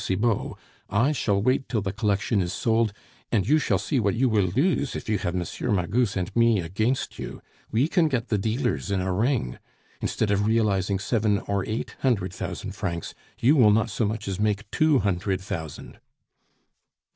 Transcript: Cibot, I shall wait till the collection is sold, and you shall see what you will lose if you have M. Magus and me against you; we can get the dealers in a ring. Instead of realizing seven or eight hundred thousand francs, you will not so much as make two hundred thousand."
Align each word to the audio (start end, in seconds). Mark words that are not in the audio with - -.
Cibot, 0.03 0.55
I 0.89 1.11
shall 1.11 1.39
wait 1.39 1.69
till 1.69 1.83
the 1.83 1.93
collection 1.93 2.41
is 2.41 2.51
sold, 2.53 2.91
and 3.31 3.47
you 3.47 3.59
shall 3.59 3.77
see 3.77 3.99
what 3.99 4.15
you 4.15 4.29
will 4.29 4.45
lose 4.47 4.95
if 4.95 5.07
you 5.07 5.19
have 5.19 5.35
M. 5.35 5.75
Magus 5.75 6.17
and 6.17 6.35
me 6.35 6.59
against 6.59 7.19
you; 7.19 7.39
we 7.71 7.87
can 7.87 8.07
get 8.07 8.29
the 8.29 8.39
dealers 8.39 8.89
in 8.89 8.99
a 8.99 9.13
ring. 9.13 9.59
Instead 10.01 10.31
of 10.31 10.47
realizing 10.47 10.97
seven 10.97 11.37
or 11.41 11.63
eight 11.67 11.95
hundred 11.99 12.33
thousand 12.33 12.71
francs, 12.71 13.13
you 13.37 13.55
will 13.55 13.69
not 13.69 13.91
so 13.91 14.03
much 14.07 14.27
as 14.27 14.39
make 14.39 14.71
two 14.71 14.97
hundred 14.97 15.39
thousand." 15.39 15.99